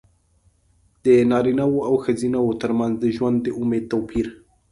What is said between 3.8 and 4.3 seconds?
توپیر.